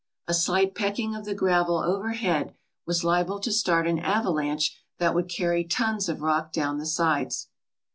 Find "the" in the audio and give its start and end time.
1.25-1.35, 6.79-6.87